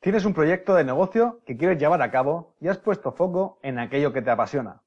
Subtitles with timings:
[0.00, 3.80] Tienes un proyecto de negocio que quieres llevar a cabo y has puesto foco en
[3.80, 4.80] aquello que te apasiona.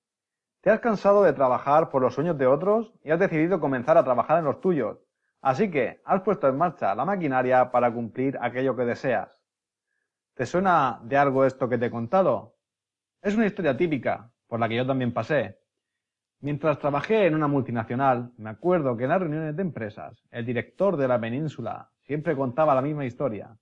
[0.61, 4.05] Te has cansado de trabajar por los sueños de otros y has decidido comenzar a
[4.05, 4.99] trabajar en los tuyos.
[5.41, 9.37] Así que has puesto en marcha la maquinaria para cumplir aquello que deseas.
[10.33, 12.55] ¿Te suena de algo esto que te he contado?
[13.21, 15.59] Es una historia típica, por la que yo también pasé.
[16.39, 20.95] Mientras trabajé en una multinacional, me acuerdo que en las reuniones de empresas, el director
[20.95, 23.57] de la península siempre contaba la misma historia.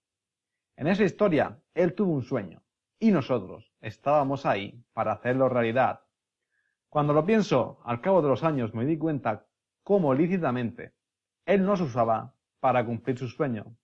[0.79, 2.63] En esa historia, él tuvo un sueño,
[2.99, 6.05] y nosotros estábamos ahí para hacerlo realidad.
[6.87, 9.45] Cuando lo pienso, al cabo de los años me di cuenta
[9.83, 10.93] cómo lícitamente
[11.45, 13.75] él nos usaba para cumplir su sueño.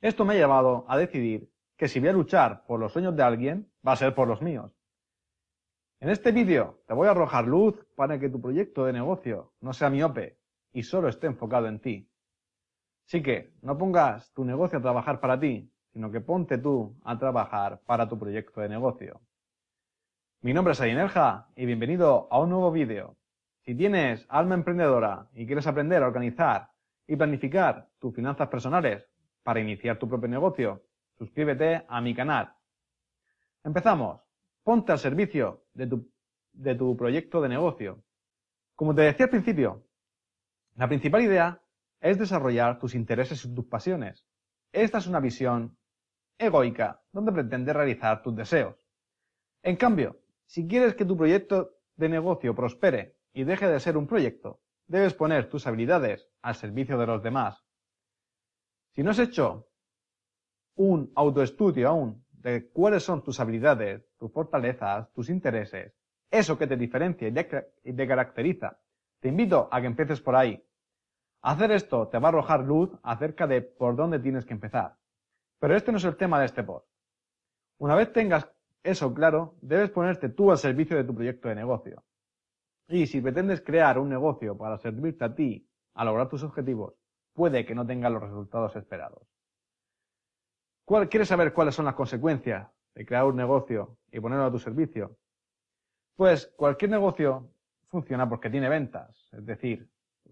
[0.00, 3.22] Esto me ha llevado a decidir que si voy a luchar por los sueños de
[3.22, 4.72] alguien, va a ser por los míos.
[6.00, 9.74] En este vídeo te voy a arrojar luz para que tu proyecto de negocio no
[9.74, 10.38] sea miope
[10.72, 12.10] y solo esté enfocado en ti.
[13.06, 17.18] Así que no pongas tu negocio a trabajar para ti, sino que ponte tú a
[17.18, 19.20] trabajar para tu proyecto de negocio.
[20.42, 23.16] Mi nombre es Ayinelja y bienvenido a un nuevo vídeo.
[23.62, 26.70] Si tienes alma emprendedora y quieres aprender a organizar
[27.06, 29.06] y planificar tus finanzas personales
[29.42, 30.82] para iniciar tu propio negocio,
[31.18, 32.54] suscríbete a mi canal.
[33.64, 34.20] Empezamos.
[34.62, 36.10] Ponte al servicio de tu,
[36.52, 38.02] de tu proyecto de negocio.
[38.74, 39.84] Como te decía al principio,
[40.76, 41.60] la principal idea
[42.00, 44.24] es desarrollar tus intereses y tus pasiones.
[44.72, 45.76] Esta es una visión
[46.40, 48.76] egoica, donde pretendes realizar tus deseos.
[49.62, 54.06] En cambio, si quieres que tu proyecto de negocio prospere y deje de ser un
[54.06, 57.64] proyecto, debes poner tus habilidades al servicio de los demás.
[58.94, 59.68] Si no has hecho
[60.74, 65.94] un autoestudio aún de cuáles son tus habilidades, tus fortalezas, tus intereses,
[66.30, 68.80] eso que te diferencia y te caracteriza,
[69.20, 70.64] te invito a que empieces por ahí.
[71.42, 74.99] Hacer esto te va a arrojar luz acerca de por dónde tienes que empezar.
[75.60, 76.88] Pero este no es el tema de este post.
[77.78, 78.50] Una vez tengas
[78.82, 82.02] eso claro, debes ponerte tú al servicio de tu proyecto de negocio.
[82.88, 86.94] Y si pretendes crear un negocio para servirte a ti a lograr tus objetivos,
[87.34, 89.28] puede que no tengas los resultados esperados.
[91.08, 95.18] ¿Quieres saber cuáles son las consecuencias de crear un negocio y ponerlo a tu servicio?
[96.16, 97.52] Pues cualquier negocio
[97.86, 99.88] funciona porque tiene ventas, es decir,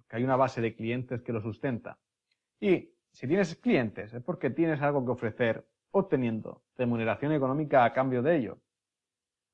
[0.08, 1.98] que hay una base de clientes que lo sustenta.
[2.60, 8.22] Y si tienes clientes es porque tienes algo que ofrecer obteniendo remuneración económica a cambio
[8.22, 8.60] de ello.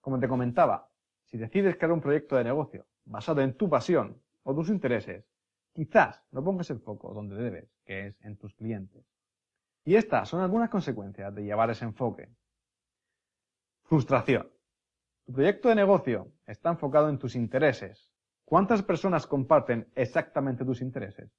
[0.02, 0.90] Como te comentaba,
[1.24, 5.24] si decides crear un proyecto de negocio basado en tu pasión o tus intereses,
[5.72, 9.02] quizás no pongas el foco donde debes, que es en tus clientes.
[9.86, 12.28] Y estas son algunas consecuencias de llevar ese enfoque.
[13.84, 14.46] Frustración.
[15.24, 18.12] Tu proyecto de negocio está enfocado en tus intereses.
[18.44, 21.30] ¿Cuántas personas comparten exactamente tus intereses?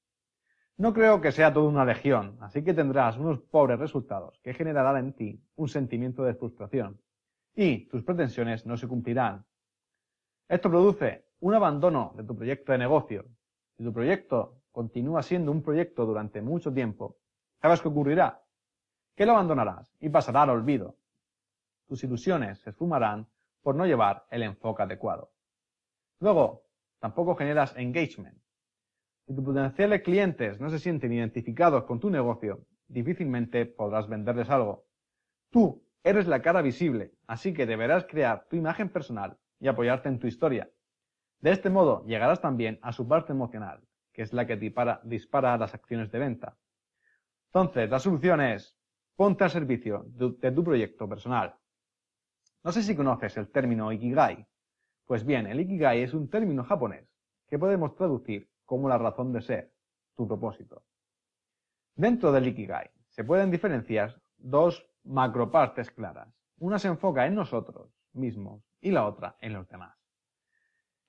[0.78, 4.98] No creo que sea toda una legión, así que tendrás unos pobres resultados que generarán
[4.98, 7.00] en ti un sentimiento de frustración
[7.56, 9.46] y tus pretensiones no se cumplirán.
[10.50, 13.26] Esto produce un abandono de tu proyecto de negocio.
[13.78, 17.20] Si tu proyecto continúa siendo un proyecto durante mucho tiempo,
[17.62, 18.44] ¿sabes qué ocurrirá?
[19.16, 20.98] Que lo abandonarás y pasará al olvido.
[21.88, 23.28] Tus ilusiones se esfumarán
[23.62, 25.32] por no llevar el enfoque adecuado.
[26.20, 26.64] Luego,
[27.00, 28.38] tampoco generas engagement,
[29.26, 34.86] si tus potenciales clientes no se sienten identificados con tu negocio, difícilmente podrás venderles algo.
[35.50, 40.20] Tú eres la cara visible, así que deberás crear tu imagen personal y apoyarte en
[40.20, 40.70] tu historia.
[41.40, 43.82] De este modo llegarás también a su parte emocional,
[44.14, 46.56] que es la que dispara, dispara las acciones de venta.
[47.48, 48.78] Entonces, la solución es
[49.16, 51.56] ponte al servicio de tu proyecto personal.
[52.64, 54.46] No sé si conoces el término Ikigai.
[55.06, 57.08] Pues bien, el Ikigai es un término japonés
[57.48, 59.74] que podemos traducir como la razón de ser,
[60.16, 60.84] tu propósito.
[61.96, 66.28] Dentro del Ikigai se pueden diferenciar dos macropartes claras.
[66.58, 69.98] Una se enfoca en nosotros mismos y la otra en los demás.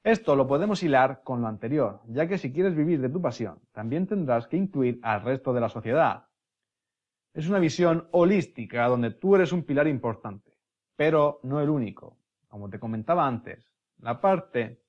[0.03, 3.61] Esto lo podemos hilar con lo anterior, ya que si quieres vivir de tu pasión,
[3.73, 6.29] también tendrás que incluir al resto de la sociedad.
[7.35, 10.56] Es una visión holística donde tú eres un pilar importante,
[10.94, 12.19] pero no el único.
[12.47, 13.69] Como te comentaba antes,
[13.99, 14.81] la parte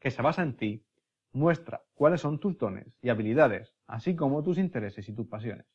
[0.00, 0.84] que se basa en ti
[1.32, 5.66] Muestra cuáles son tus dones y habilidades, así como tus intereses y tus pasiones.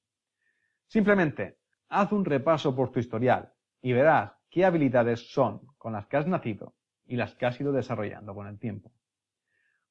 [0.88, 1.60] Simplemente,
[1.90, 6.28] haz un repaso por tu historial y verás qué habilidades son con las que has
[6.28, 8.92] nacido y las que has ido desarrollando con el tiempo.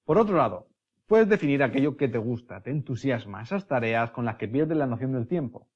[0.04, 0.68] Por otro lado,
[1.06, 4.86] puedes definir aquello que te gusta, te entusiasma, esas tareas con las que pierdes la
[4.86, 5.68] noción del tiempo.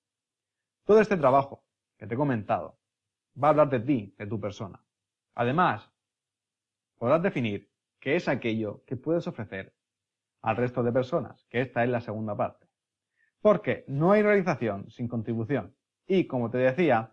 [0.84, 1.64] Todo este trabajo
[1.98, 2.78] que te he comentado
[3.42, 4.82] va a hablar de ti, de tu persona.
[5.34, 5.90] Además,
[6.96, 9.75] podrás definir qué es aquello que puedes ofrecer
[10.46, 12.68] al resto de personas, que esta es la segunda parte.
[13.40, 15.74] Porque no hay realización sin contribución.
[16.06, 17.12] Y, como te decía,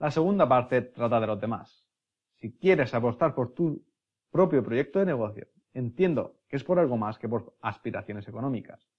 [0.00, 1.86] la segunda parte trata de los demás.
[2.34, 3.80] Si quieres apostar por tu
[4.28, 8.90] propio proyecto de negocio, entiendo que es por algo más que por aspiraciones económicas.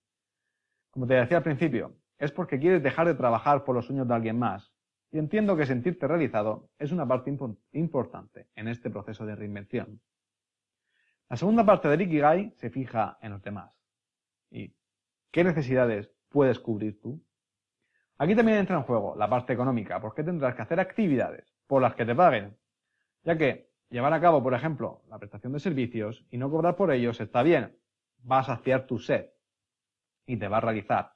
[0.89, 4.13] Como te decía al principio, es porque quieres dejar de trabajar por los sueños de
[4.13, 4.71] alguien más.
[5.11, 7.37] Y entiendo que sentirte realizado es una parte
[7.73, 9.99] importante en este proceso de reinvención.
[11.29, 13.71] La segunda parte del Ikigai se fija en los demás.
[14.51, 14.75] ¿Y
[15.31, 17.23] qué necesidades puedes cubrir tú?
[18.17, 21.95] Aquí también entra en juego la parte económica, porque tendrás que hacer actividades por las
[21.95, 22.55] que te paguen,
[23.23, 26.91] ya que llevar a cabo, por ejemplo, la prestación de servicios y no cobrar por
[26.91, 27.75] ellos está bien,
[28.29, 29.31] va a saciar tu sed
[30.27, 31.13] y te va a realizar.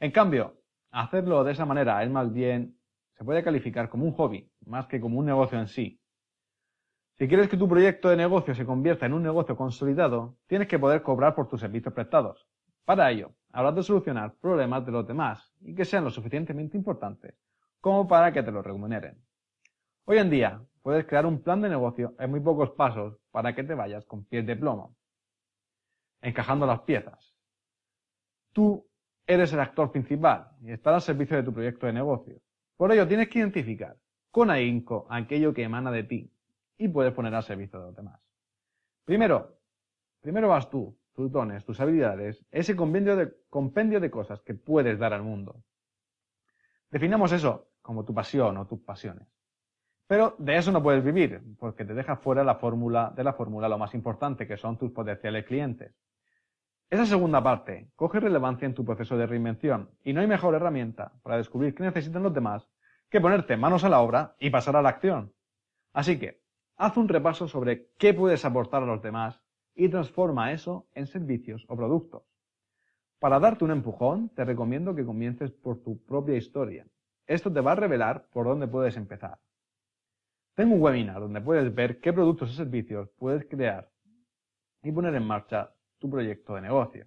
[0.00, 0.60] En cambio,
[0.90, 2.78] hacerlo de esa manera es más bien,
[3.14, 6.00] se puede calificar como un hobby, más que como un negocio en sí.
[7.18, 10.78] Si quieres que tu proyecto de negocio se convierta en un negocio consolidado, tienes que
[10.78, 12.46] poder cobrar por tus servicios prestados.
[12.84, 17.34] Para ello, habrás de solucionar problemas de los demás y que sean lo suficientemente importantes
[17.80, 19.16] como para que te lo remuneren.
[20.04, 23.64] Hoy en día, puedes crear un plan de negocio en muy pocos pasos para que
[23.64, 24.94] te vayas con pies de plomo,
[26.20, 27.34] encajando las piezas.
[28.52, 28.86] Tú
[29.26, 32.42] eres el actor principal y estás al servicio de tu proyecto de negocio.
[32.76, 33.96] Por ello, tienes que identificar
[34.30, 36.35] con ahínco aquello que emana de ti
[36.78, 38.20] y puedes poner al servicio de los demás.
[39.04, 39.58] Primero,
[40.20, 44.98] primero vas tú, tus dones, tus habilidades, ese compendio de, compendio de cosas que puedes
[44.98, 45.62] dar al mundo.
[46.90, 49.28] Definamos eso como tu pasión o tus pasiones.
[50.06, 53.68] Pero de eso no puedes vivir, porque te deja fuera la fórmula de la fórmula
[53.68, 55.94] lo más importante, que son tus potenciales clientes.
[56.88, 61.12] Esa segunda parte coge relevancia en tu proceso de reinvención y no hay mejor herramienta
[61.22, 62.68] para descubrir qué necesitan los demás
[63.10, 65.32] que ponerte manos a la obra y pasar a la acción.
[65.92, 66.42] Así que,
[66.76, 69.42] haz un repaso sobre qué puedes aportar a los demás
[69.74, 72.22] y transforma eso en servicios o productos.
[73.18, 76.86] Para darte un empujón, te recomiendo que comiences por tu propia historia.
[77.26, 79.38] Esto te va a revelar por dónde puedes empezar.
[80.54, 83.90] Tengo un webinar donde puedes ver qué productos o servicios puedes crear
[84.82, 87.06] y poner en marcha tu proyecto de negocio.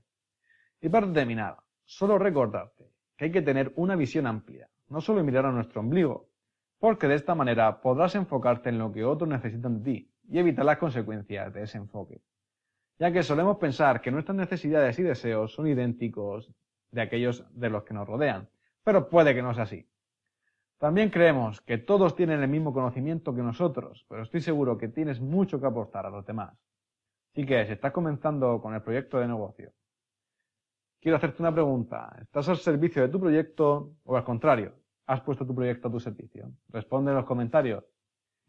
[0.81, 5.45] Y para terminar, solo recordarte que hay que tener una visión amplia, no solo mirar
[5.45, 6.29] a nuestro ombligo,
[6.80, 10.66] porque de esta manera podrás enfocarte en lo que otros necesitan de ti y evitar
[10.66, 12.22] las consecuencias de ese enfoque.
[12.98, 16.52] Ya que solemos pensar que nuestras necesidades y deseos son idénticos
[16.92, 18.50] de aquellos de los que nos rodean,
[18.84, 19.88] pero puede que no sea así.
[20.78, 25.20] También creemos que todos tienen el mismo conocimiento que nosotros, pero estoy seguro que tienes
[25.20, 26.58] mucho que aportar a los demás.
[27.34, 29.74] Así que si estás comenzando con el proyecto de negocio,
[31.02, 32.16] quiero hacerte una pregunta.
[32.22, 34.79] ¿Estás al servicio de tu proyecto o al contrario?
[35.09, 36.51] Has puesto tu proyecto a tu servicio?
[36.69, 37.83] Responde en los comentarios.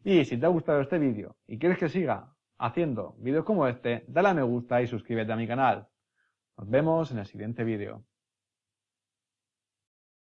[0.03, 4.05] Y si te ha gustado este vídeo y quieres que siga haciendo vídeos como este,
[4.07, 5.87] dale a me gusta y suscríbete a mi canal.
[6.57, 8.05] Nos vemos en el siguiente vídeo.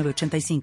[0.00, 0.62] 85